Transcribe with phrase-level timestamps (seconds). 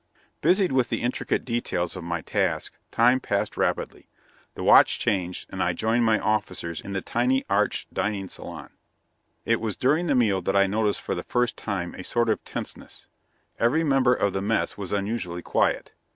[0.41, 4.09] Busied with the intricate details of my task, time passed rapidly.
[4.55, 8.71] The watch changed, and I joined my officers in the tiny, arched dining salon.
[9.45, 12.43] It was during the meal that I noticed for the first time a sort of
[12.43, 13.05] tenseness;
[13.59, 15.93] every member of the mess was unusually quiet.